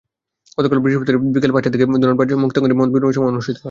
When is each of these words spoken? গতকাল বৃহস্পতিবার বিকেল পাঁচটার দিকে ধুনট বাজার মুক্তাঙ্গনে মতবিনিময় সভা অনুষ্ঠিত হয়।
গতকাল 0.57 0.79
বৃহস্পতিবার 0.79 1.21
বিকেল 1.27 1.51
পাঁচটার 1.53 1.71
দিকে 1.73 1.85
ধুনট 1.93 2.17
বাজার 2.19 2.41
মুক্তাঙ্গনে 2.43 2.75
মতবিনিময় 2.79 3.15
সভা 3.15 3.27
অনুষ্ঠিত 3.27 3.47
হয়। 3.47 3.59